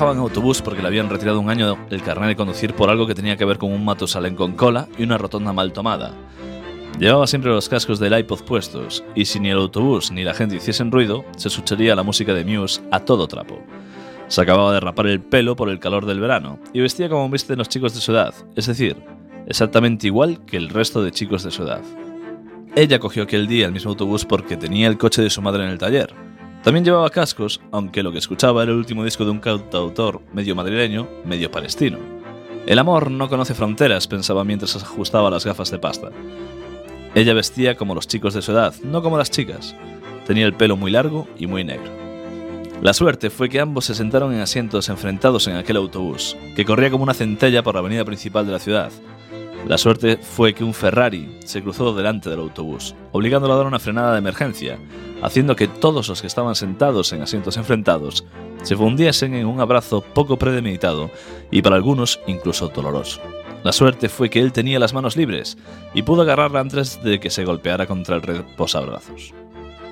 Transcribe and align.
En 0.00 0.16
autobús 0.16 0.62
porque 0.62 0.80
le 0.80 0.88
habían 0.88 1.10
retirado 1.10 1.38
un 1.38 1.50
año 1.50 1.76
el 1.90 2.02
carnet 2.02 2.30
de 2.30 2.36
conducir 2.36 2.72
por 2.72 2.88
algo 2.88 3.06
que 3.06 3.14
tenía 3.14 3.36
que 3.36 3.44
ver 3.44 3.58
con 3.58 3.70
un 3.70 3.84
Matusalén 3.84 4.34
con 4.34 4.52
cola 4.52 4.88
y 4.96 5.02
una 5.02 5.18
rotonda 5.18 5.52
mal 5.52 5.74
tomada. 5.74 6.14
Llevaba 6.98 7.26
siempre 7.26 7.50
los 7.50 7.68
cascos 7.68 8.00
del 8.00 8.18
iPod 8.18 8.40
puestos, 8.40 9.04
y 9.14 9.26
si 9.26 9.38
ni 9.38 9.50
el 9.50 9.58
autobús 9.58 10.10
ni 10.10 10.24
la 10.24 10.32
gente 10.32 10.56
hiciesen 10.56 10.90
ruido, 10.90 11.26
se 11.36 11.48
escucharía 11.48 11.94
la 11.94 12.02
música 12.02 12.32
de 12.32 12.46
Muse 12.46 12.80
a 12.90 13.00
todo 13.00 13.28
trapo. 13.28 13.60
Se 14.26 14.40
acababa 14.40 14.72
de 14.72 14.80
rapar 14.80 15.06
el 15.06 15.20
pelo 15.20 15.54
por 15.54 15.68
el 15.68 15.78
calor 15.78 16.06
del 16.06 16.18
verano, 16.18 16.58
y 16.72 16.80
vestía 16.80 17.10
como 17.10 17.28
visten 17.28 17.58
los 17.58 17.68
chicos 17.68 17.94
de 17.94 18.00
su 18.00 18.12
edad, 18.12 18.34
es 18.56 18.66
decir, 18.66 18.96
exactamente 19.46 20.06
igual 20.06 20.44
que 20.46 20.56
el 20.56 20.70
resto 20.70 21.02
de 21.02 21.12
chicos 21.12 21.42
de 21.44 21.50
su 21.50 21.62
edad. 21.62 21.82
Ella 22.74 22.98
cogió 23.00 23.24
aquel 23.24 23.46
día 23.46 23.66
el 23.66 23.72
mismo 23.72 23.90
autobús 23.90 24.24
porque 24.24 24.56
tenía 24.56 24.88
el 24.88 24.96
coche 24.96 25.20
de 25.20 25.30
su 25.30 25.42
madre 25.42 25.64
en 25.64 25.70
el 25.70 25.78
taller, 25.78 26.14
también 26.62 26.84
llevaba 26.84 27.08
cascos, 27.10 27.60
aunque 27.72 28.02
lo 28.02 28.12
que 28.12 28.18
escuchaba 28.18 28.62
era 28.62 28.72
el 28.72 28.78
último 28.78 29.04
disco 29.04 29.24
de 29.24 29.30
un 29.30 29.40
cantautor 29.40 30.20
medio 30.32 30.54
madrileño, 30.54 31.08
medio 31.24 31.50
palestino. 31.50 31.98
El 32.66 32.78
amor 32.78 33.10
no 33.10 33.28
conoce 33.28 33.54
fronteras, 33.54 34.06
pensaba 34.06 34.44
mientras 34.44 34.76
ajustaba 34.76 35.30
las 35.30 35.46
gafas 35.46 35.70
de 35.70 35.78
pasta. 35.78 36.10
Ella 37.14 37.34
vestía 37.34 37.76
como 37.76 37.94
los 37.94 38.06
chicos 38.06 38.34
de 38.34 38.42
su 38.42 38.52
edad, 38.52 38.74
no 38.84 39.02
como 39.02 39.16
las 39.16 39.30
chicas. 39.30 39.74
Tenía 40.26 40.46
el 40.46 40.54
pelo 40.54 40.76
muy 40.76 40.90
largo 40.90 41.26
y 41.38 41.46
muy 41.46 41.64
negro. 41.64 41.90
La 42.82 42.92
suerte 42.92 43.30
fue 43.30 43.48
que 43.48 43.60
ambos 43.60 43.86
se 43.86 43.94
sentaron 43.94 44.32
en 44.32 44.40
asientos 44.40 44.88
enfrentados 44.88 45.46
en 45.48 45.56
aquel 45.56 45.76
autobús, 45.76 46.36
que 46.54 46.64
corría 46.64 46.90
como 46.90 47.04
una 47.04 47.14
centella 47.14 47.62
por 47.62 47.74
la 47.74 47.80
avenida 47.80 48.04
principal 48.04 48.46
de 48.46 48.52
la 48.52 48.58
ciudad. 48.58 48.90
La 49.66 49.76
suerte 49.76 50.18
fue 50.18 50.54
que 50.54 50.64
un 50.64 50.72
Ferrari 50.72 51.38
se 51.44 51.62
cruzó 51.62 51.94
delante 51.94 52.30
del 52.30 52.40
autobús, 52.40 52.94
obligándolo 53.12 53.54
a 53.54 53.56
dar 53.56 53.66
una 53.66 53.78
frenada 53.78 54.12
de 54.12 54.18
emergencia, 54.18 54.78
haciendo 55.22 55.56
que 55.56 55.68
todos 55.68 56.08
los 56.08 56.20
que 56.20 56.26
estaban 56.26 56.54
sentados 56.54 57.12
en 57.12 57.22
asientos 57.22 57.56
enfrentados 57.56 58.24
se 58.62 58.76
fundiesen 58.76 59.34
en 59.34 59.46
un 59.46 59.60
abrazo 59.60 60.02
poco 60.02 60.36
premeditado 60.36 61.10
y 61.50 61.62
para 61.62 61.76
algunos 61.76 62.20
incluso 62.26 62.68
doloroso. 62.68 63.20
La 63.62 63.72
suerte 63.72 64.08
fue 64.08 64.30
que 64.30 64.40
él 64.40 64.52
tenía 64.52 64.78
las 64.78 64.94
manos 64.94 65.16
libres 65.16 65.58
y 65.92 66.02
pudo 66.02 66.22
agarrarla 66.22 66.60
antes 66.60 67.02
de 67.02 67.20
que 67.20 67.30
se 67.30 67.44
golpeara 67.44 67.86
contra 67.86 68.16
el 68.16 68.22
reposabrazos. 68.22 69.34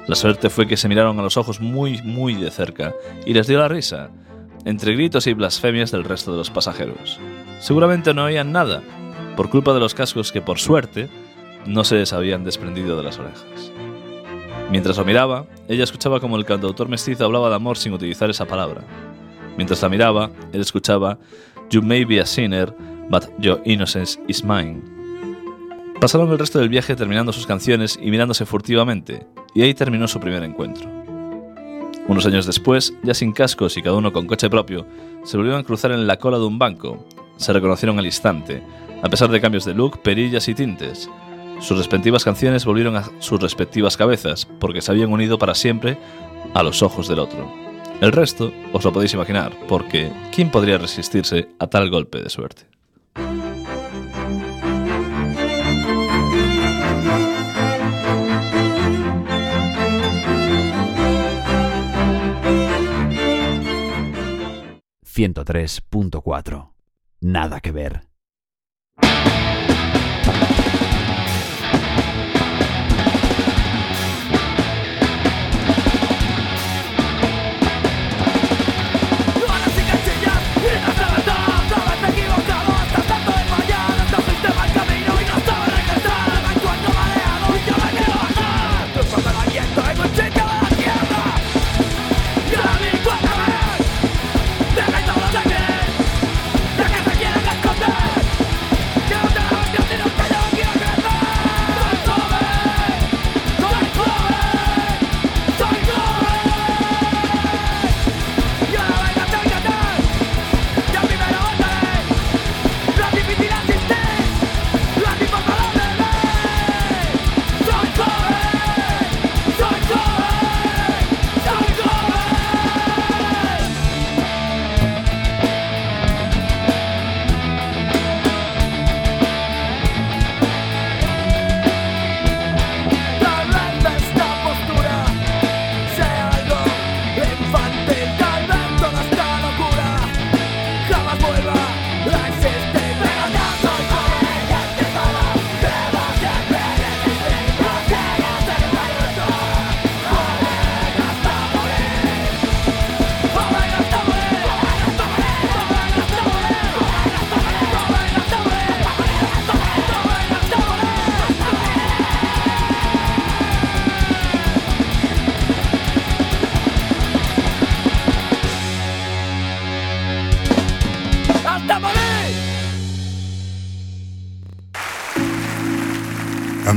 La 0.06 0.14
suerte 0.14 0.48
fue 0.48 0.66
que 0.66 0.78
se 0.78 0.88
miraron 0.88 1.18
a 1.18 1.22
los 1.22 1.36
ojos 1.36 1.60
muy, 1.60 2.00
muy 2.02 2.34
de 2.34 2.50
cerca 2.50 2.94
y 3.26 3.34
les 3.34 3.46
dio 3.46 3.58
la 3.58 3.68
risa, 3.68 4.10
entre 4.64 4.94
gritos 4.94 5.26
y 5.26 5.34
blasfemias 5.34 5.90
del 5.90 6.04
resto 6.04 6.32
de 6.32 6.38
los 6.38 6.50
pasajeros. 6.50 7.20
Seguramente 7.60 8.14
no 8.14 8.24
oían 8.24 8.52
nada, 8.52 8.82
por 9.36 9.50
culpa 9.50 9.74
de 9.74 9.80
los 9.80 9.94
cascos 9.94 10.32
que 10.32 10.40
por 10.40 10.58
suerte 10.58 11.10
no 11.66 11.84
se 11.84 11.96
les 11.96 12.14
habían 12.14 12.42
desprendido 12.42 12.96
de 12.96 13.02
las 13.02 13.18
orejas. 13.18 13.70
Mientras 14.70 14.98
lo 14.98 15.04
miraba, 15.04 15.46
ella 15.66 15.84
escuchaba 15.84 16.20
como 16.20 16.36
el 16.36 16.44
cantautor 16.44 16.88
mestizo 16.88 17.24
hablaba 17.24 17.48
de 17.48 17.56
amor 17.56 17.78
sin 17.78 17.92
utilizar 17.94 18.28
esa 18.28 18.46
palabra. 18.46 18.82
Mientras 19.56 19.80
la 19.82 19.88
miraba, 19.88 20.30
él 20.52 20.60
escuchaba 20.60 21.18
You 21.70 21.82
may 21.82 22.04
be 22.04 22.20
a 22.20 22.26
sinner, 22.26 22.74
but 23.08 23.24
your 23.38 23.60
innocence 23.64 24.18
is 24.28 24.44
mine. 24.44 24.82
Pasaron 26.00 26.30
el 26.30 26.38
resto 26.38 26.58
del 26.58 26.68
viaje 26.68 26.94
terminando 26.94 27.32
sus 27.32 27.46
canciones 27.46 27.98
y 28.00 28.10
mirándose 28.10 28.46
furtivamente, 28.46 29.26
y 29.54 29.62
ahí 29.62 29.74
terminó 29.74 30.06
su 30.06 30.20
primer 30.20 30.42
encuentro. 30.42 30.88
Unos 32.06 32.24
años 32.24 32.46
después, 32.46 32.94
ya 33.02 33.14
sin 33.14 33.32
cascos 33.32 33.76
y 33.76 33.82
cada 33.82 33.96
uno 33.96 34.12
con 34.12 34.26
coche 34.26 34.48
propio, 34.48 34.86
se 35.24 35.36
volvieron 35.36 35.60
a 35.60 35.64
cruzar 35.64 35.92
en 35.92 36.06
la 36.06 36.18
cola 36.18 36.38
de 36.38 36.44
un 36.44 36.58
banco. 36.58 37.06
Se 37.36 37.52
reconocieron 37.52 37.98
al 37.98 38.06
instante, 38.06 38.62
a 39.02 39.08
pesar 39.08 39.30
de 39.30 39.40
cambios 39.40 39.64
de 39.64 39.74
look, 39.74 40.00
perillas 40.02 40.48
y 40.48 40.54
tintes. 40.54 41.10
Sus 41.60 41.76
respectivas 41.76 42.24
canciones 42.24 42.64
volvieron 42.64 42.96
a 42.96 43.10
sus 43.18 43.40
respectivas 43.40 43.96
cabezas, 43.96 44.46
porque 44.60 44.80
se 44.80 44.92
habían 44.92 45.12
unido 45.12 45.38
para 45.38 45.54
siempre 45.54 45.98
a 46.54 46.62
los 46.62 46.82
ojos 46.82 47.08
del 47.08 47.18
otro. 47.18 47.52
El 48.00 48.12
resto 48.12 48.52
os 48.72 48.84
lo 48.84 48.92
podéis 48.92 49.14
imaginar, 49.14 49.52
porque 49.66 50.12
¿quién 50.32 50.50
podría 50.50 50.78
resistirse 50.78 51.48
a 51.58 51.66
tal 51.66 51.90
golpe 51.90 52.22
de 52.22 52.30
suerte? 52.30 52.66
...103.4... 65.04 66.70
Nada 67.20 67.60
que 67.60 67.72
ver. 67.72 68.02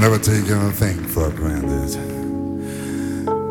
Never 0.02 0.18
take 0.18 0.50
anything 0.50 0.98
for 1.06 1.30
granted. 1.30 1.96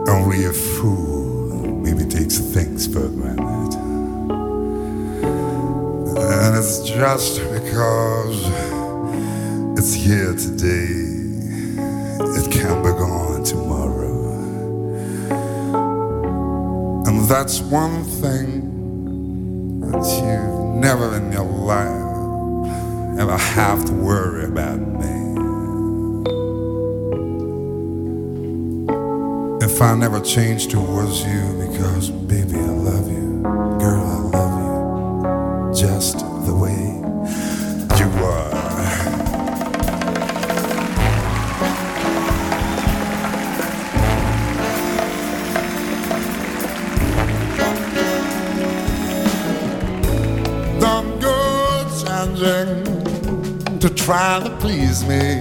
Only 0.08 0.46
a 0.46 0.52
fool 0.52 1.64
maybe 1.76 2.04
takes 2.04 2.38
things 2.38 2.88
for 2.88 3.06
granted. 3.06 3.78
And 6.18 6.56
it's 6.56 6.80
just 6.82 7.38
because 7.52 8.50
it's 9.78 9.94
here 9.94 10.34
today, 10.34 10.90
it 12.36 12.50
can 12.50 12.82
be 12.82 12.90
gone 12.98 13.44
tomorrow. 13.44 14.34
And 17.06 17.28
that's 17.28 17.60
one 17.60 18.02
thing 18.02 19.82
that 19.82 20.04
you 20.20 20.80
never 20.80 21.14
in 21.16 21.30
your 21.30 21.44
life 21.44 23.20
ever 23.20 23.36
have 23.36 23.84
to 23.84 23.92
worry 23.92 24.46
about 24.46 24.80
me. 24.80 25.19
if 29.80 29.84
I 29.84 29.94
never 29.94 30.20
change 30.20 30.68
towards 30.68 31.24
you 31.24 31.40
because, 31.66 32.10
baby, 32.10 32.58
I 32.58 32.66
love 32.66 33.10
you. 33.10 33.40
Girl, 33.78 34.04
I 34.04 34.18
love 34.36 34.54
you 34.60 35.74
just 35.74 36.18
the 36.44 36.54
way 36.54 37.00
you 37.98 38.08
are. 38.22 38.50
Don't 50.78 51.20
go 51.22 51.38
changing 52.04 53.78
to 53.78 53.88
try 53.88 54.40
to 54.44 54.50
please 54.58 55.06
me. 55.06 55.36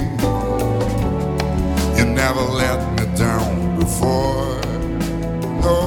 You 1.98 2.06
never 2.06 2.40
let 2.40 2.80
me 2.98 3.18
down 3.18 3.59
before. 3.80 4.62
No. 5.64 5.80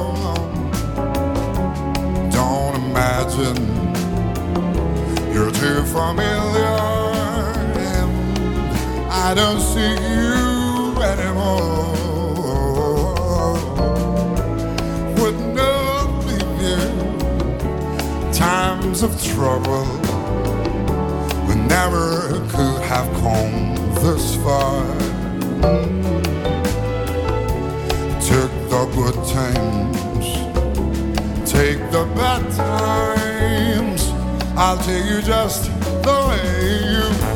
Don't 2.31 2.75
imagine 2.85 3.59
you're 5.33 5.51
too 5.51 5.83
familiar. 5.97 6.75
I 9.25 9.33
don't 9.35 9.61
see 9.73 9.93
you 10.17 11.01
anymore. 11.11 11.93
Would 15.17 15.39
not 15.55 16.25
you 16.61 16.81
times 18.33 19.03
of 19.03 19.11
trouble. 19.23 19.85
We 21.47 21.55
never 21.55 22.41
could 22.49 22.81
have 22.91 23.07
come 23.21 23.75
this 24.03 24.35
far. 24.37 26.02
Good 28.95 29.15
times, 29.25 30.27
take 31.51 31.79
the 31.91 32.05
bad 32.15 32.43
times. 32.53 34.11
I'll 34.55 34.77
take 34.77 35.05
you 35.05 35.21
just 35.23 35.65
the 36.03 36.17
way 36.29 36.93
you 36.93 37.32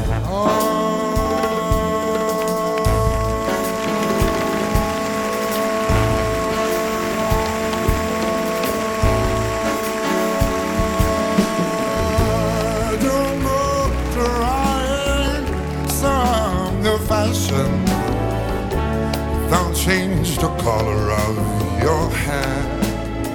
change 19.88 20.36
the 20.36 20.50
color 20.58 21.12
of 21.24 21.36
your 21.82 22.10
hair, 22.10 22.60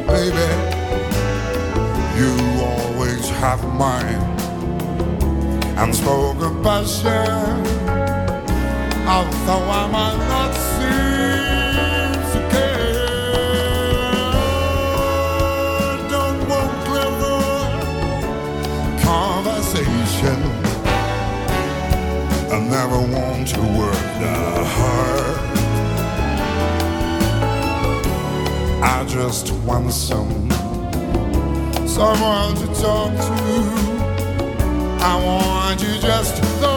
baby. 0.06 0.50
You 2.20 2.32
always 2.70 3.26
have 3.40 3.62
mine 3.72 4.22
unspoken 5.82 6.62
passion. 6.62 7.56
Although 9.14 9.66
I 9.80 9.84
might 9.96 10.20
not 10.32 10.52
seem 10.74 12.12
to 12.32 12.40
care, 12.52 13.06
don't 16.14 16.40
want 16.50 16.72
clever 16.88 17.40
conversation. 19.08 20.38
I 22.52 22.58
never 22.76 23.00
want 23.16 23.44
to 23.54 23.62
work 23.80 24.06
that 24.20 24.66
hard. 24.76 25.51
I 28.84 29.04
just 29.04 29.52
want 29.64 29.92
some 29.92 30.50
someone 31.86 32.56
to 32.56 32.66
talk 32.82 33.12
to. 33.12 33.32
I 35.00 35.22
want 35.24 35.80
you 35.80 36.00
just 36.00 36.42
the 36.60 36.71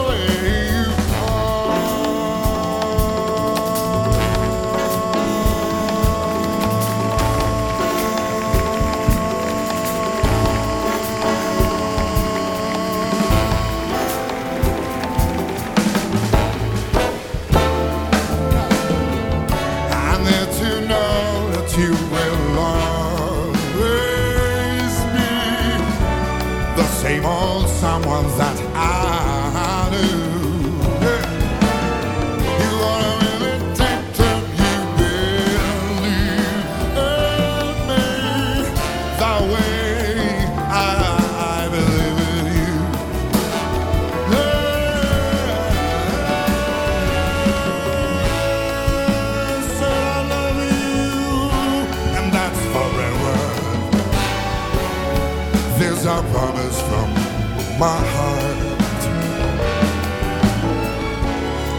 my 57.78 57.88
heart. 57.88 58.56
Uh, 59.02 59.56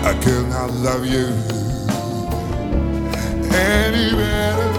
I 0.03 0.13
could 0.23 0.47
not 0.49 0.69
love 0.71 1.05
you 1.05 1.27
any 3.51 4.15
better. 4.15 4.71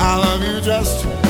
I 0.00 0.16
love 0.16 0.42
you 0.42 0.60
just 0.60 1.25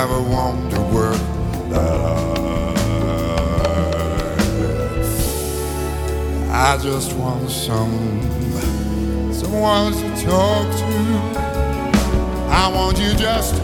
never 0.00 0.20
want 0.20 0.72
to 0.72 0.80
work 0.92 1.16
that 1.70 2.00
hard. 2.00 2.78
I 6.50 6.76
just 6.82 7.12
want 7.12 7.48
some 7.48 8.20
someone 9.32 9.92
to 9.92 10.08
talk 10.24 10.66
to. 10.80 10.84
I 12.50 12.72
want 12.74 12.98
you 12.98 13.14
just 13.14 13.63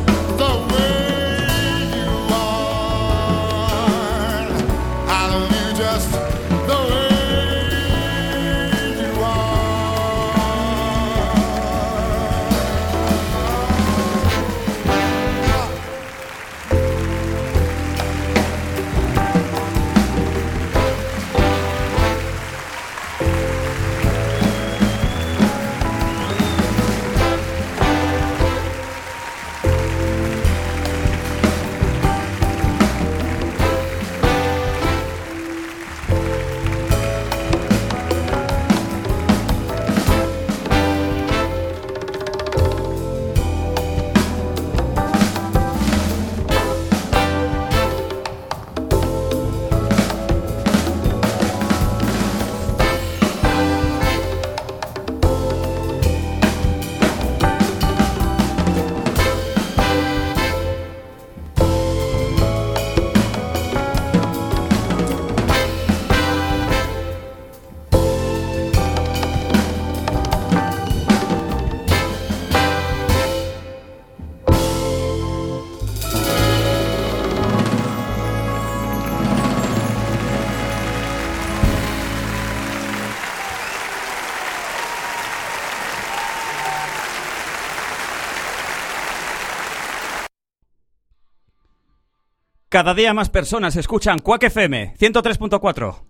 Cada 92.70 92.94
día 92.94 93.12
más 93.12 93.28
personas 93.28 93.74
escuchan 93.74 94.20
Quack 94.20 94.44
FM 94.44 94.94
103.4. 94.96 96.02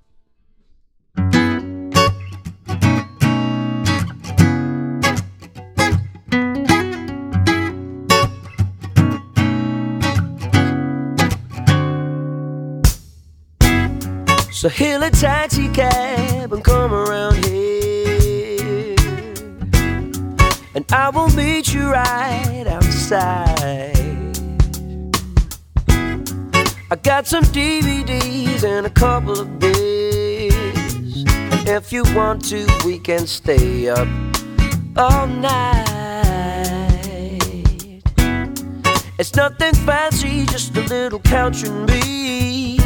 So 14.53 14.69
hail 14.69 15.03
a 15.03 15.11
taxi 15.11 15.71
cab 15.71 16.53
and 16.53 16.63
come 16.63 16.93
around 16.93 17.43
here. 17.47 18.97
And 20.75 20.85
I 20.93 21.09
will 21.09 21.31
meet 21.31 21.73
you 21.73 21.91
right 21.91 22.67
outside. 22.67 24.00
I 26.93 26.97
got 26.97 27.25
some 27.25 27.45
DVDs 27.45 28.65
and 28.65 28.85
a 28.85 28.91
couple 28.91 29.39
of 29.39 29.61
beers. 29.61 30.53
If 31.65 31.93
you 31.93 32.03
want 32.17 32.45
to, 32.47 32.67
we 32.85 32.99
can 32.99 33.29
stay 33.29 33.89
up 33.89 34.09
all 34.97 35.29
night. 35.29 35.87
It's 39.21 39.37
nothing 39.37 39.73
fancy, 39.87 40.47
just 40.47 40.77
a 40.77 40.81
little 40.81 41.21
couch 41.21 41.63
and 41.63 41.87
me 41.87 42.81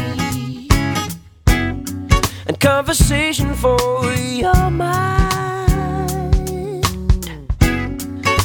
and 1.47 2.59
conversation 2.59 3.55
for 3.55 4.13
your 4.13 4.69
mind. 4.69 5.25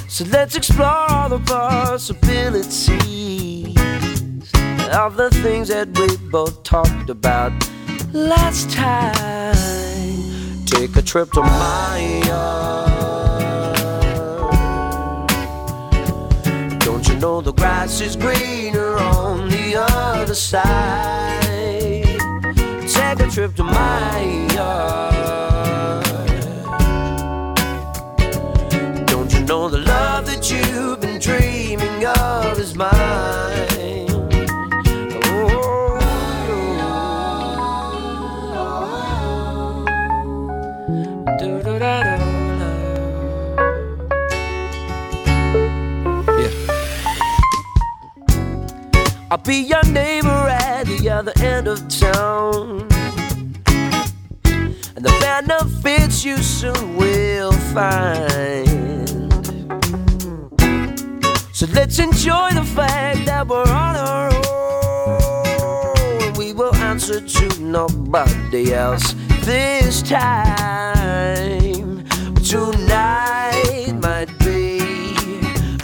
So 0.09 0.25
let's 0.25 0.57
explore 0.57 1.11
all 1.11 1.29
the 1.29 1.41
possibilities 1.41 3.01
of 4.91 5.17
the 5.17 5.31
things 5.31 5.69
that 5.69 5.89
we 5.99 6.17
both 6.31 6.63
talked 6.65 7.11
about 7.11 7.53
last 8.13 8.71
time. 8.71 9.55
Take 10.67 10.97
a 10.97 11.03
trip 11.03 11.31
to 11.33 11.43
my 11.43 12.23
yard. 12.27 12.91
Don't 16.81 17.07
you 17.09 17.15
know 17.17 17.41
the 17.41 17.53
grass 17.53 18.01
is 18.01 18.17
greener 18.17 18.97
on 18.97 19.49
the 19.49 19.77
other 19.77 20.35
side? 20.35 20.67
Take 22.89 23.21
a 23.21 23.31
trip 23.31 23.55
to 23.57 23.65
my 23.65 24.41
I'll 49.33 49.39
be 49.39 49.59
your 49.59 49.85
neighbor 49.85 50.29
at 50.29 50.89
the 50.89 51.09
other 51.09 51.33
end 51.41 51.69
of 51.69 51.79
town. 51.89 52.81
And 54.97 55.05
the 55.05 55.17
benefits 55.21 56.25
you 56.25 56.39
soon 56.39 56.97
will 56.97 57.53
find. 57.73 58.67
So 61.55 61.67
let's 61.73 62.01
enjoy 62.01 62.51
the 62.55 62.65
fact 62.65 63.25
that 63.27 63.47
we're 63.47 63.63
on 63.63 63.95
our 63.95 64.33
own. 65.15 66.33
We 66.33 66.53
will 66.53 66.75
answer 66.75 67.21
to 67.21 67.63
nobody 67.63 68.75
else 68.75 69.15
this 69.43 70.03
time. 70.03 72.05
Tonight 72.43 73.93
might 74.03 74.37
be 74.41 74.81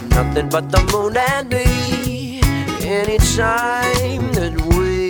nothing 0.09 0.49
but 0.49 0.69
the 0.69 0.83
moon 0.91 1.15
and 1.15 1.47
me. 1.47 1.86
Anytime 2.97 4.31
that 4.31 4.59
we 4.73 5.09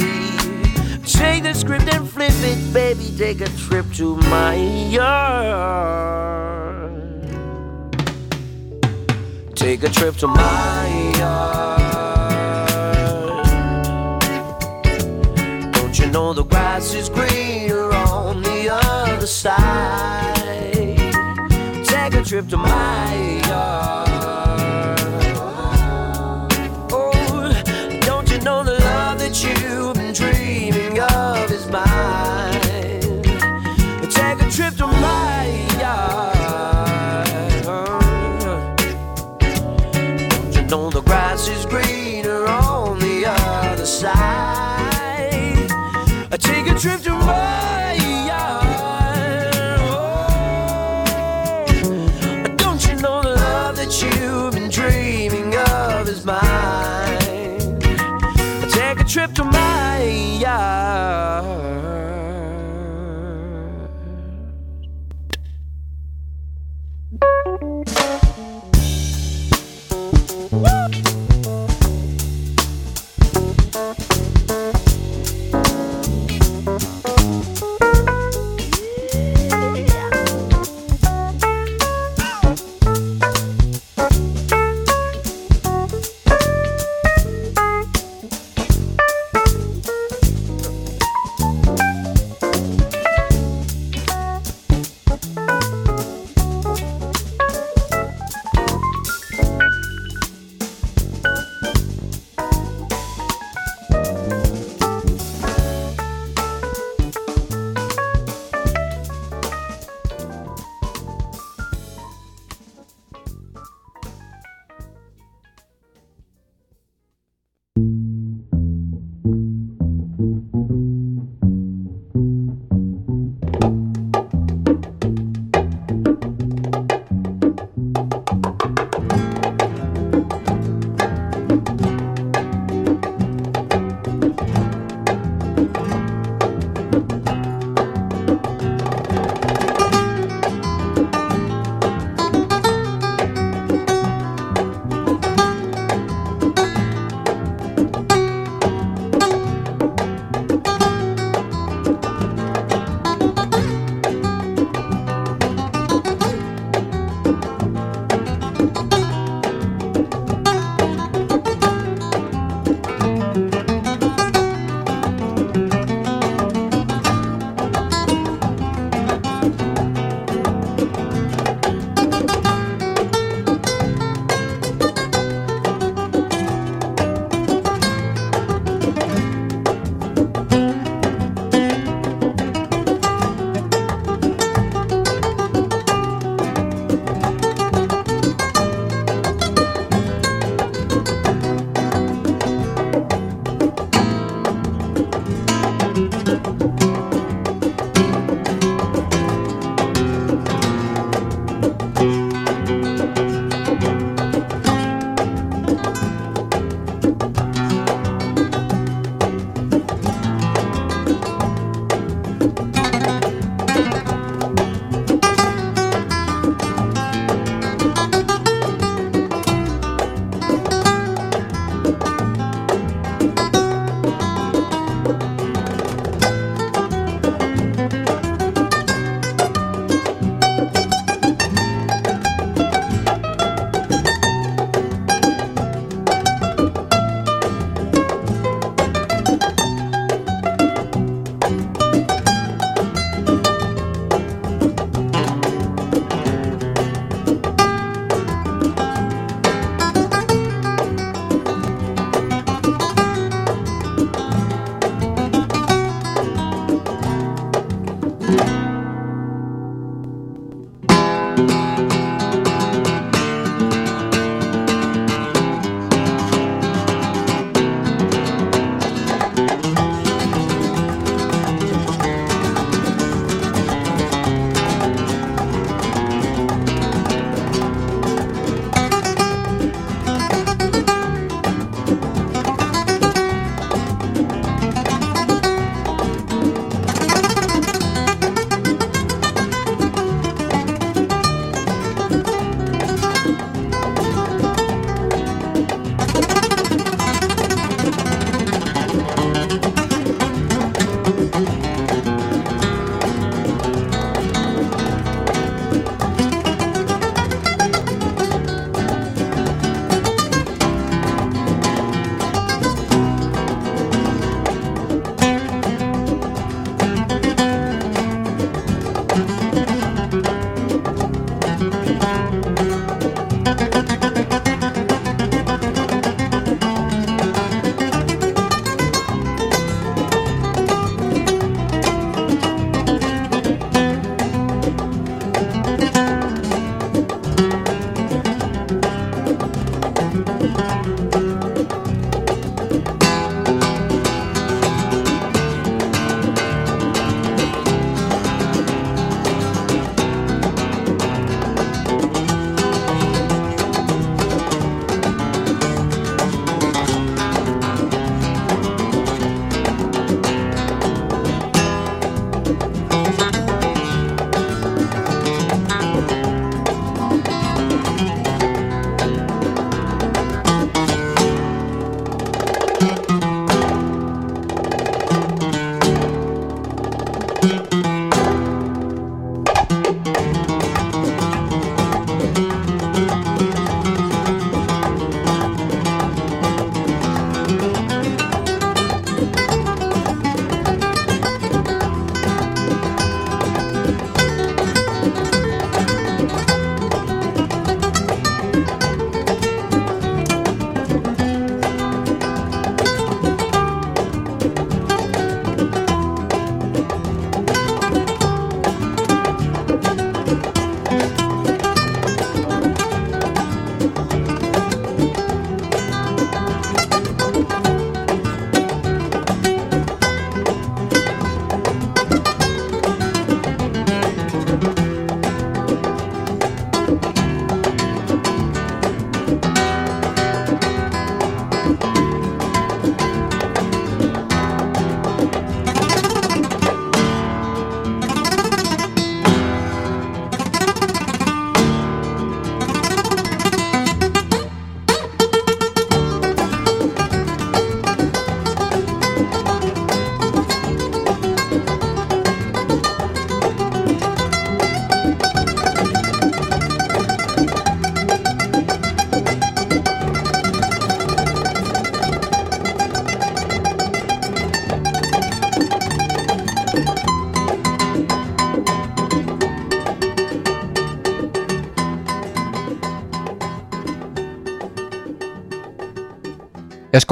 take 1.04 1.44
the 1.44 1.54
script 1.54 1.88
and 1.94 2.08
flip 2.08 2.34
it, 2.34 2.74
baby, 2.74 3.14
take 3.18 3.40
a 3.40 3.48
trip 3.48 3.86
to 3.94 4.18
my 4.18 4.56
yard. 4.56 6.28
Take 9.56 9.84
a 9.84 9.90
trip 9.90 10.18
to 10.18 10.28
my 10.28 11.14
yard. 11.18 11.88
Don't 15.72 15.98
you 15.98 16.08
know 16.08 16.34
the 16.34 16.44
grass 16.44 16.94
is 16.94 17.08
greener 17.08 17.94
on 17.94 18.42
the 18.42 18.70
other 18.70 19.28
side? 19.28 20.36
Take 21.86 22.16
a 22.16 22.22
trip 22.22 22.50
to 22.50 22.58
my 22.58 23.42
yard. 23.48 24.17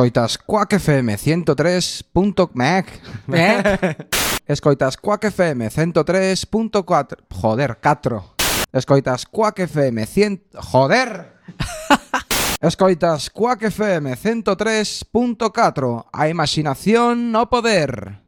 Escoitas 0.06 0.38
Quack 0.38 0.74
FM 0.74 1.18
103.mec. 1.18 3.02
¿Eh? 3.34 3.64
¿Eh? 3.82 3.98
Escoitas 4.46 4.98
Quack 4.98 5.24
FM 5.24 5.68
103.4. 5.68 7.18
Joder, 7.32 7.80
4. 7.82 8.36
Escoitas 8.72 9.26
Quack 9.26 9.62
FM 9.62 10.06
100. 10.06 10.44
Joder. 10.54 11.34
Escoitas 12.62 13.32
Quack 13.32 13.64
FM 13.64 14.16
103.4. 14.16 16.06
A 16.14 16.30
imaginación 16.30 17.32
no 17.32 17.50
poder. 17.50 18.25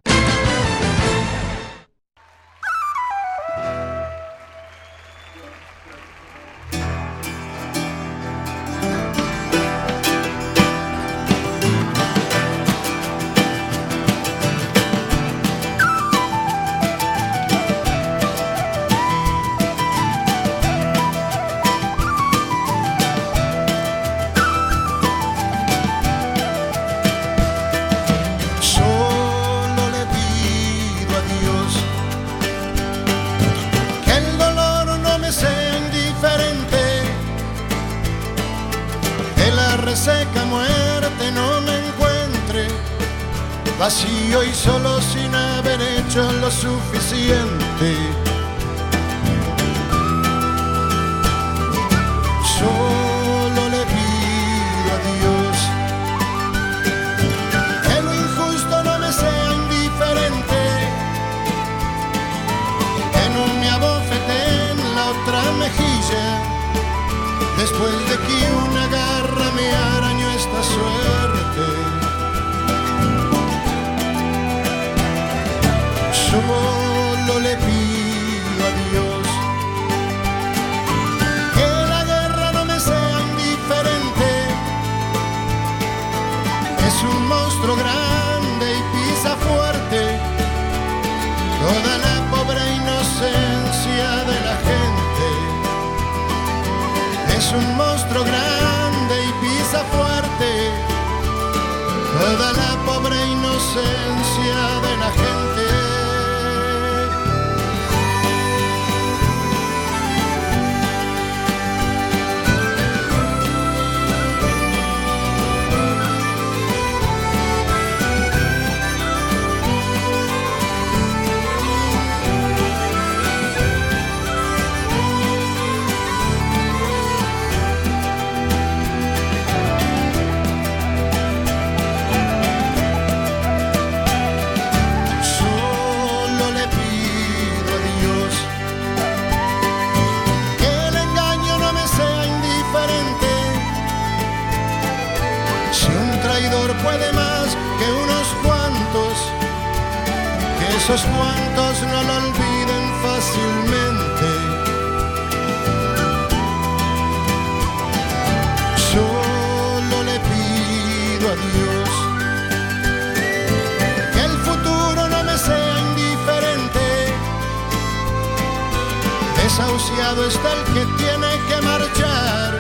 tiene 170.98 171.32
que 171.48 171.62
marchar 171.62 172.54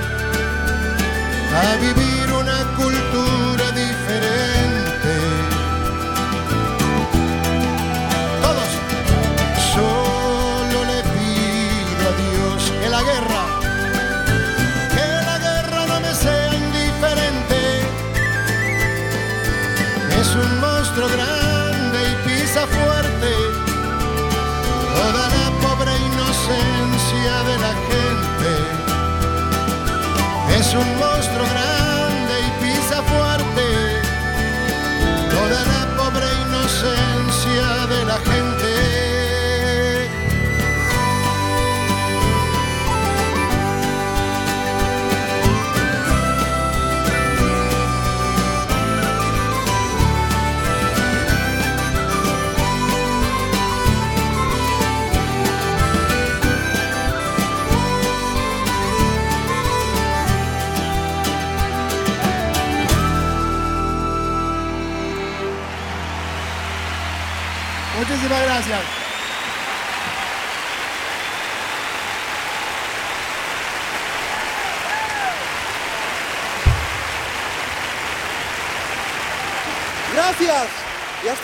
a 1.56 1.76
vivir. 1.78 2.27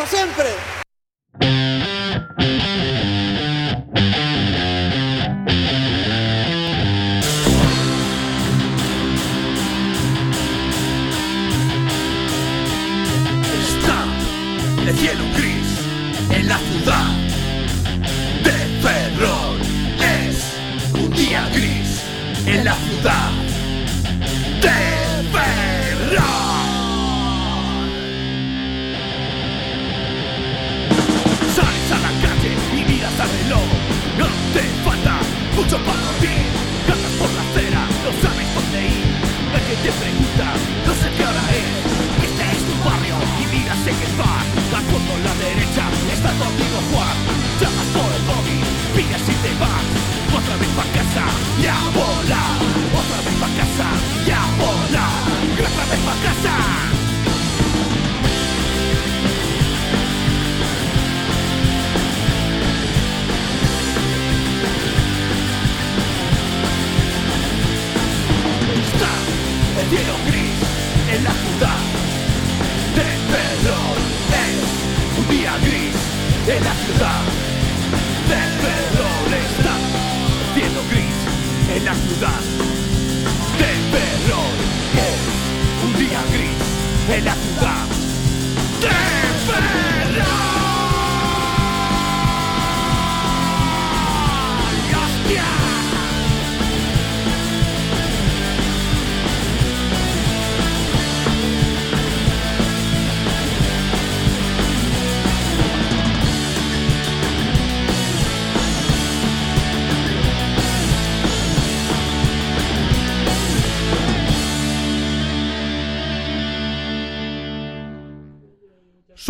siempre. 0.05 0.72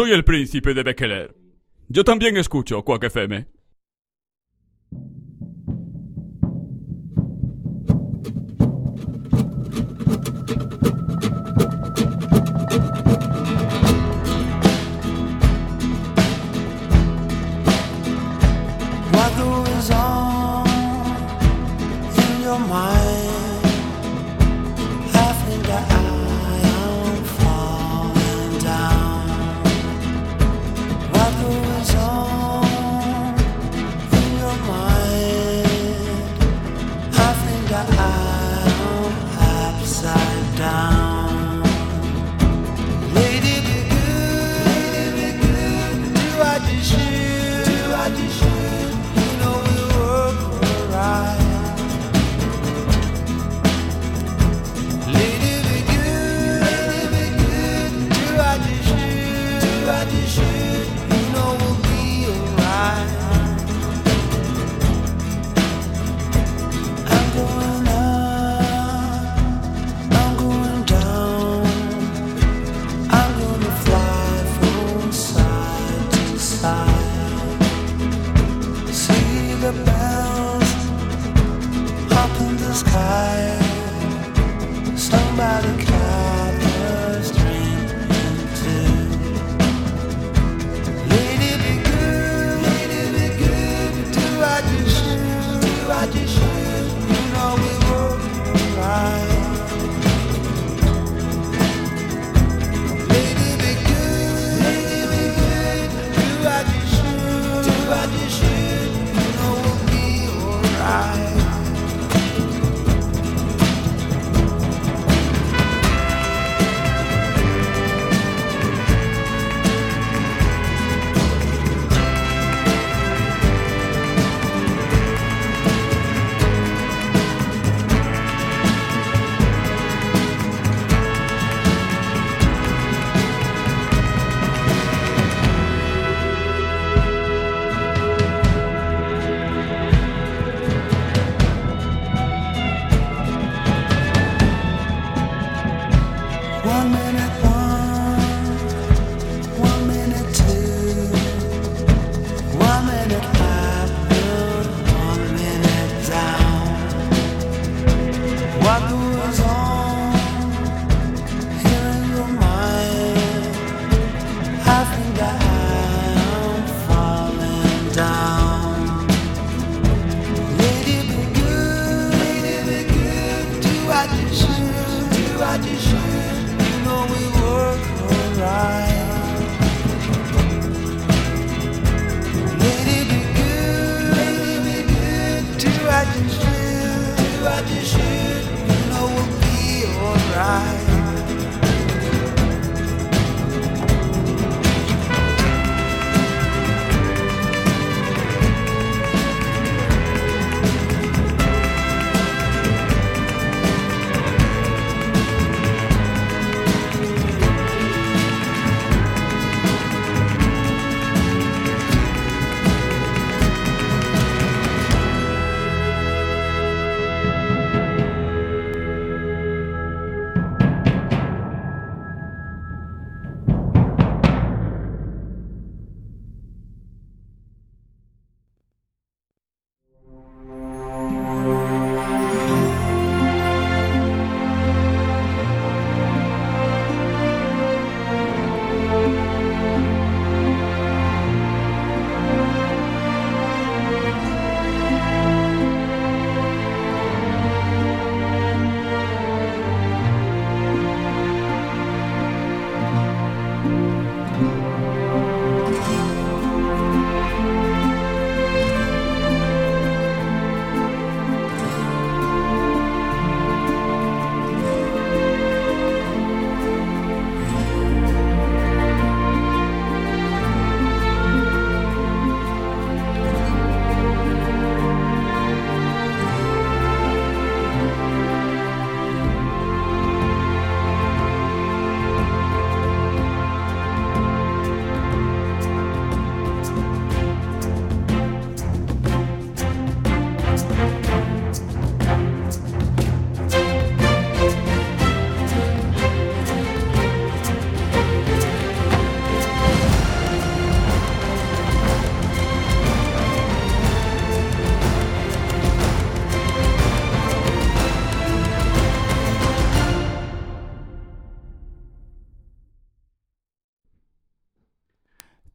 Soy 0.04 0.12
el 0.12 0.26
príncipe 0.26 0.74
de 0.74 0.84
Bekeler. 0.84 1.34
Yo 1.88 2.04
también 2.04 2.36
escucho 2.36 2.84
Quack 2.84 3.06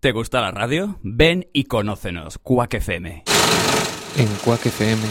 ¿Te 0.08 0.12
gusta 0.12 0.40
la 0.40 0.50
radio? 0.50 0.98
Ven 1.02 1.50
y 1.52 1.64
conócenos, 1.64 2.38
Quack 2.38 2.72
FM. 2.72 3.24
En 4.16 4.28
Quack 4.42 4.64
FM, 4.64 5.02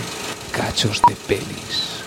cachos 0.51 1.03
de 1.07 1.15
pelis. 1.27 2.03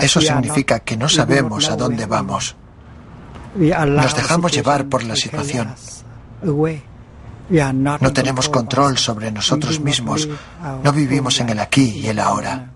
Eso 0.00 0.20
significa 0.20 0.78
que 0.78 0.96
no 0.96 1.08
sabemos 1.08 1.68
a 1.70 1.74
dónde 1.74 2.06
vamos. 2.06 2.54
Nos 3.56 4.14
dejamos 4.14 4.52
llevar 4.52 4.88
por 4.88 5.02
la 5.02 5.16
situación. 5.16 5.74
No 8.00 8.12
tenemos 8.12 8.48
control 8.48 8.96
sobre 8.96 9.32
nosotros 9.32 9.80
mismos. 9.80 10.28
No 10.84 10.92
vivimos 10.92 11.40
en 11.40 11.48
el 11.48 11.58
aquí 11.58 11.98
y 11.98 12.06
el 12.06 12.20
ahora. 12.20 12.73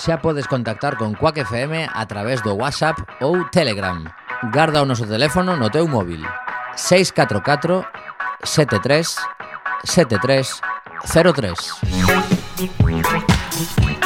xa 0.00 0.16
podes 0.16 0.48
contactar 0.48 0.96
con 0.96 1.12
Quack 1.12 1.44
FM 1.44 1.92
a 1.92 2.08
través 2.08 2.40
do 2.40 2.56
WhatsApp 2.56 2.96
ou 3.20 3.44
Telegram. 3.52 4.00
Garda 4.48 4.80
o 4.80 4.88
noso 4.88 5.04
teléfono 5.04 5.60
no 5.60 5.68
teu 5.68 5.84
móvil 5.84 6.24
644 6.72 7.84
73 8.40 9.12
73 9.84 10.56
03. 11.04 14.00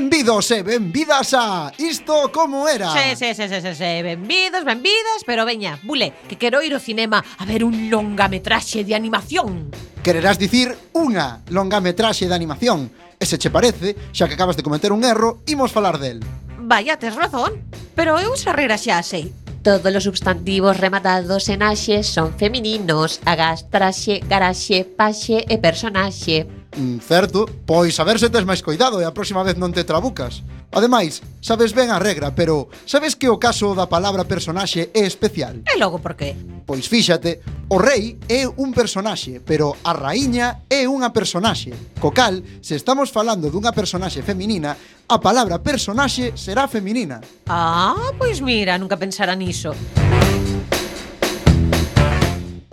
Benvidos 0.00 0.50
e 0.50 0.60
eh, 0.60 0.62
benvidas 0.62 1.34
a 1.34 1.70
Isto 1.76 2.32
como 2.32 2.66
era. 2.66 2.90
Sí, 2.90 3.16
sí, 3.16 3.34
sí, 3.34 3.48
sí, 3.50 3.60
sí, 3.60 3.74
sí. 3.74 4.02
benvidos, 4.02 4.64
benvidas 4.64 5.20
Pero 5.26 5.44
veña, 5.44 5.78
bule, 5.82 6.14
que 6.26 6.38
quero 6.40 6.62
ir 6.62 6.72
ao 6.72 6.80
cinema 6.80 7.20
A 7.36 7.44
ver 7.44 7.60
un 7.68 7.92
longametraxe 7.92 8.80
de 8.80 8.96
animación. 8.96 9.68
Quererás 10.00 10.40
dicir 10.40 10.72
unha 10.96 11.44
longametraxe 11.52 12.24
de 12.24 12.32
animación. 12.32 12.88
E 13.20 13.28
se 13.28 13.36
che 13.36 13.52
parece, 13.52 13.92
xa 14.16 14.24
que 14.24 14.40
acabas 14.40 14.56
de 14.56 14.64
cometer 14.64 14.88
un 14.88 15.04
erro 15.04 15.44
Imos 15.44 15.68
falar 15.68 16.00
del. 16.00 16.24
Vaya, 16.56 16.96
tes 16.96 17.12
razón 17.12 17.60
Pero 17.92 18.16
eu 18.16 18.32
xa 18.40 18.56
regra 18.56 18.80
xa 18.80 19.04
sei 19.04 19.36
Todos 19.60 19.84
os 19.84 20.08
substantivos 20.08 20.80
rematados 20.80 21.52
en 21.52 21.60
axe 21.60 22.00
son 22.08 22.32
femininos 22.40 23.20
Agás, 23.28 23.68
traxe, 23.68 24.24
garaxe, 24.24 24.88
paxe 24.88 25.44
e 25.44 25.60
personaxe. 25.60 26.59
Mm, 26.76 26.98
certo, 26.98 27.50
pois 27.66 27.98
a 27.98 28.04
ver 28.04 28.22
se 28.22 28.30
tes 28.30 28.46
máis 28.46 28.62
coidado 28.62 29.02
e 29.02 29.04
a 29.04 29.10
próxima 29.10 29.42
vez 29.42 29.58
non 29.58 29.74
te 29.74 29.82
trabucas. 29.82 30.46
Ademais, 30.70 31.18
sabes 31.42 31.74
ben 31.74 31.90
a 31.90 31.98
regra, 31.98 32.30
pero 32.30 32.70
sabes 32.86 33.18
que 33.18 33.26
o 33.26 33.42
caso 33.42 33.74
da 33.74 33.90
palabra 33.90 34.22
personaxe 34.22 34.86
é 34.94 35.02
especial? 35.02 35.66
E 35.66 35.74
logo 35.82 35.98
por 35.98 36.14
qué? 36.14 36.38
Pois 36.62 36.86
fíxate, 36.86 37.42
o 37.74 37.76
rei 37.82 38.22
é 38.30 38.46
un 38.46 38.70
personaxe, 38.70 39.42
pero 39.42 39.74
a 39.82 39.90
raíña 39.90 40.62
é 40.70 40.86
unha 40.86 41.10
personaxe. 41.10 41.74
Co 41.98 42.14
cal, 42.14 42.38
se 42.62 42.78
estamos 42.78 43.10
falando 43.10 43.50
dunha 43.50 43.74
personaxe 43.74 44.22
feminina, 44.22 44.78
a 45.10 45.18
palabra 45.18 45.58
personaxe 45.58 46.38
será 46.38 46.70
feminina. 46.70 47.18
Ah, 47.50 48.14
pois 48.14 48.38
mira, 48.38 48.78
nunca 48.78 48.94
pensara 48.94 49.34
niso. 49.34 49.74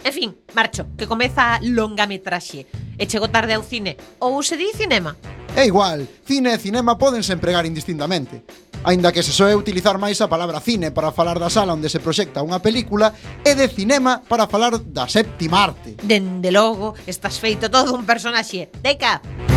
En 0.08 0.14
fin, 0.14 0.38
marcho, 0.56 0.88
que 0.98 1.06
comeza 1.06 1.60
longa 1.60 2.08
metraxe. 2.08 2.64
E 2.96 3.04
chego 3.12 3.28
tarde 3.28 3.60
ao 3.60 3.62
cine, 3.68 4.00
ou 4.24 4.40
se 4.40 4.56
di 4.56 4.72
cinema? 4.72 5.20
É 5.52 5.68
igual, 5.68 6.08
cine 6.24 6.56
e 6.56 6.64
cinema 6.64 6.96
podense 6.96 7.36
empregar 7.36 7.68
indistintamente. 7.68 8.48
Aínda 8.88 9.12
que 9.12 9.20
se 9.20 9.36
soe 9.36 9.52
utilizar 9.52 10.00
máis 10.00 10.24
a 10.24 10.32
palabra 10.32 10.64
cine 10.64 10.96
para 10.96 11.12
falar 11.12 11.44
da 11.44 11.52
sala 11.52 11.76
onde 11.76 11.92
se 11.92 12.00
proxecta 12.00 12.40
unha 12.40 12.64
película 12.64 13.12
e 13.44 13.52
de 13.52 13.68
cinema 13.68 14.24
para 14.24 14.48
falar 14.48 14.80
da 14.80 15.12
séptima 15.12 15.68
arte. 15.68 16.00
Dende 16.00 16.56
logo, 16.56 16.96
estás 17.04 17.36
feito 17.44 17.68
todo 17.68 17.92
un 17.92 18.08
personaxe. 18.08 18.72
Deca! 18.80 19.20
Deca! 19.20 19.57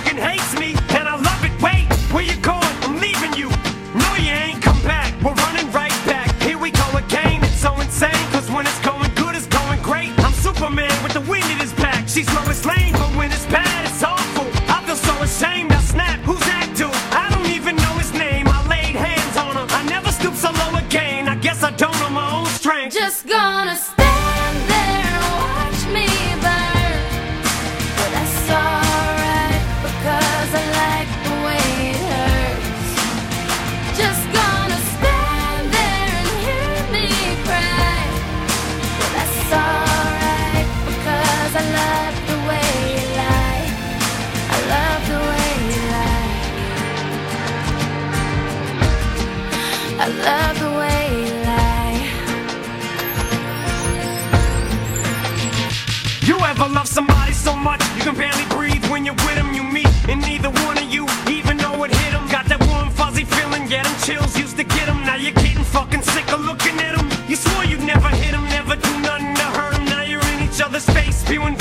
can 58.03 58.15
barely 58.15 58.45
breathe 58.49 58.83
when 58.89 59.05
you're 59.05 59.15
with 59.15 59.35
them? 59.35 59.53
You 59.53 59.63
meet, 59.63 59.87
and 60.09 60.21
neither 60.21 60.49
one 60.65 60.77
of 60.77 60.89
you 60.91 61.05
even 61.29 61.57
know 61.57 61.83
it 61.83 61.91
hit 61.91 62.11
them. 62.11 62.27
Got 62.29 62.45
that 62.47 62.59
warm, 62.67 62.89
fuzzy 62.89 63.25
feeling, 63.25 63.67
get 63.67 63.85
them 63.85 63.95
chills, 64.03 64.37
used 64.37 64.57
to 64.57 64.63
get 64.63 64.87
them. 64.87 65.05
Now 65.05 65.15
you're 65.15 65.33
getting 65.33 65.63
fucking 65.63 66.01
sick 66.01 66.31
of 66.33 66.41
looking 66.41 66.79
at 66.79 66.97
them. 66.97 67.07
You 67.29 67.35
swore 67.35 67.65
you'd 67.65 67.83
never 67.83 68.09
hit 68.09 68.31
them, 68.31 68.43
never 68.45 68.75
do 68.75 68.93
nothing 69.01 69.35
to 69.35 69.47
hurt 69.57 69.73
them. 69.73 69.85
Now 69.85 70.01
you're 70.01 70.25
in 70.33 70.43
each 70.43 70.61
other's 70.61 70.85
face, 70.85 71.17
spewing 71.17 71.55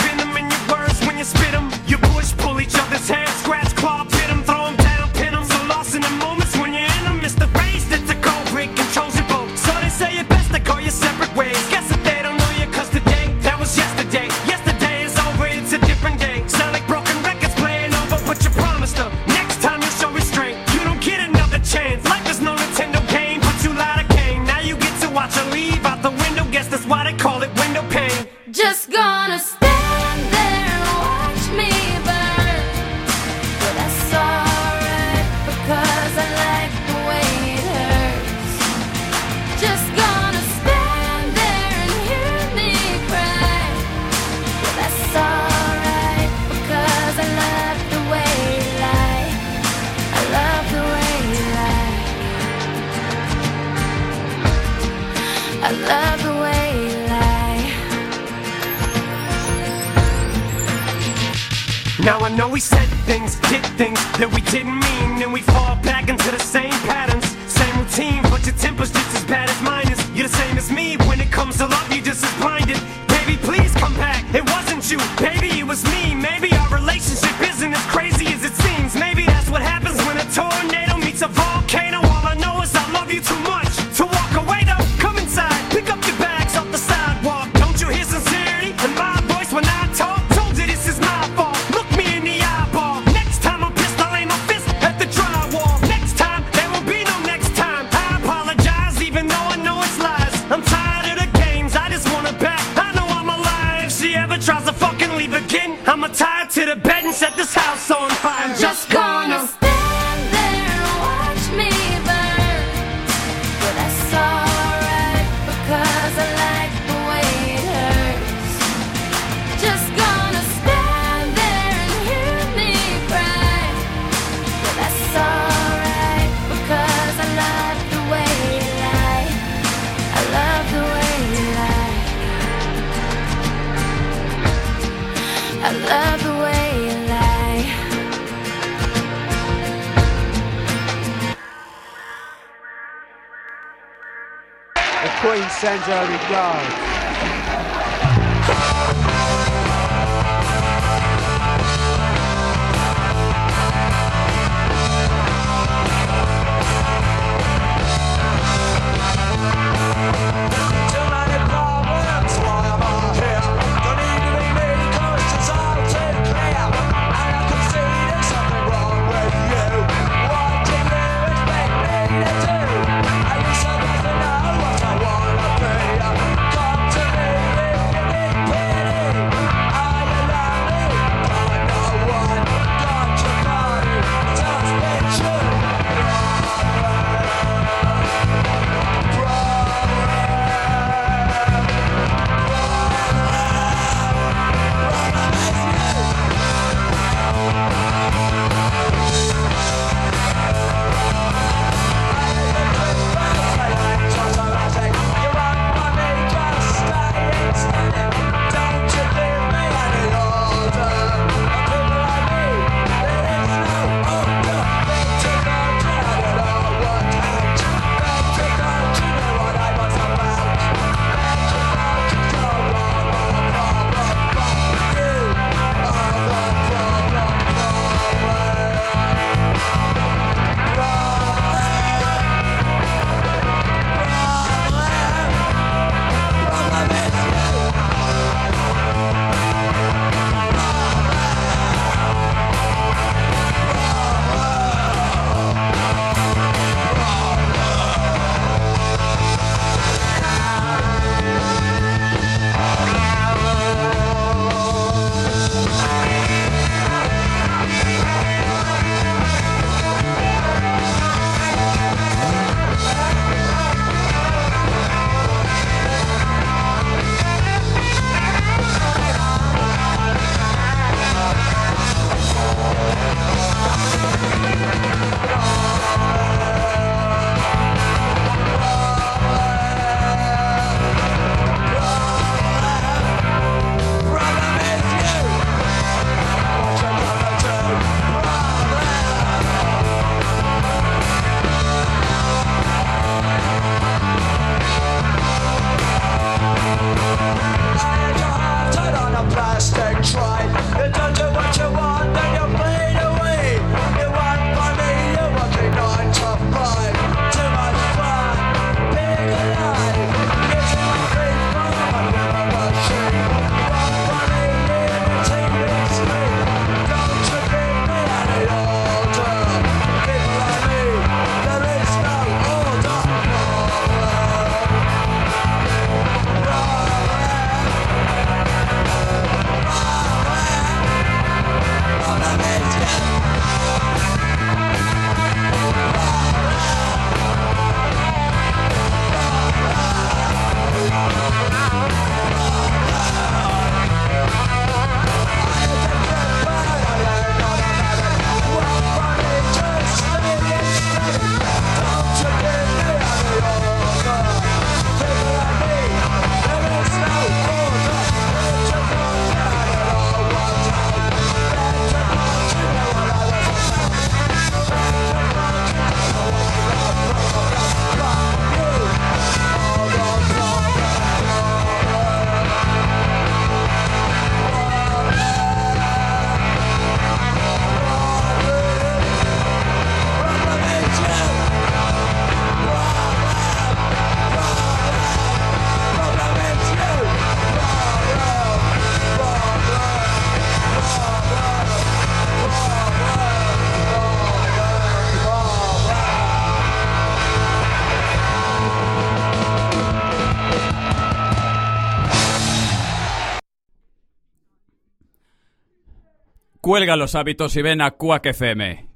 Cuelga 406.61 406.95
los 406.97 407.15
hábitos 407.15 407.57
y 407.57 407.63
ven 407.63 407.81
a 407.81 407.93
Quack 407.93 408.27
FM. 408.27 408.90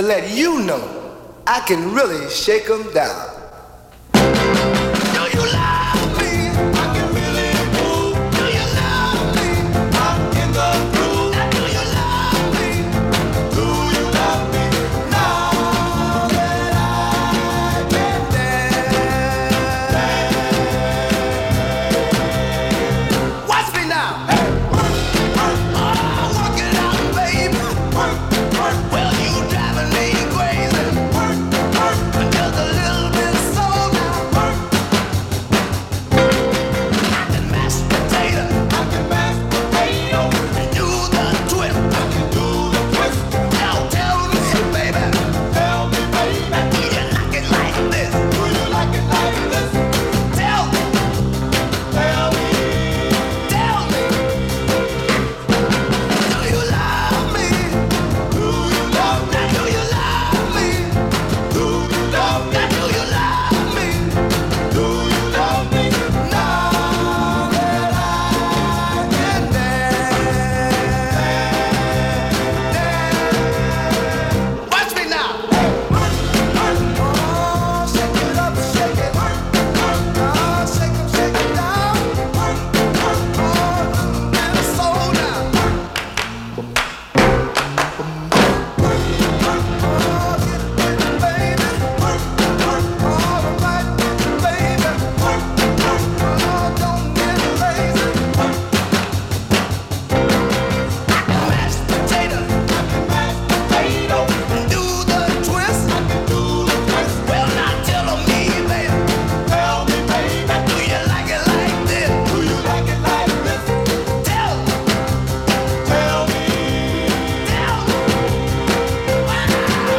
to 0.00 0.06
let 0.06 0.34
you 0.34 0.60
know 0.62 0.82
I 1.46 1.60
can 1.60 1.92
really 1.92 2.28
shake 2.30 2.66
them 2.66 2.90
down. 2.94 3.29